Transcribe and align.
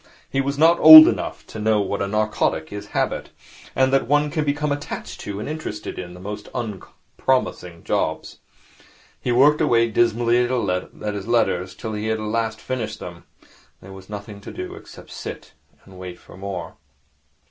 He 0.27 0.41
was 0.41 0.57
not 0.57 0.79
old 0.79 1.07
enough 1.07 1.45
to 1.45 1.59
know 1.59 1.79
what 1.79 2.01
a 2.01 2.07
narcotic 2.07 2.73
is 2.73 2.87
Habit, 2.87 3.29
and 3.75 3.93
that 3.93 4.07
one 4.07 4.31
can 4.31 4.43
become 4.43 4.71
attached 4.71 5.19
to 5.19 5.39
and 5.39 5.47
interested 5.47 5.99
in 5.99 6.15
the 6.15 6.19
most 6.19 6.49
unpromising 6.55 7.83
jobs. 7.83 8.39
He 9.19 9.31
worked 9.31 9.61
away 9.61 9.91
dismally 9.91 10.39
at 10.43 11.13
his 11.13 11.27
letters 11.27 11.75
till 11.75 11.93
he 11.93 12.07
had 12.07 12.17
finished 12.55 12.99
them. 12.99 13.25
Then 13.43 13.51
there 13.89 13.93
was 13.93 14.09
nothing 14.09 14.41
to 14.41 14.51
do 14.51 14.73
except 14.73 15.11
sit 15.11 15.53
and 15.85 15.99
wait 15.99 16.17
for 16.17 16.35
more. 16.35 16.77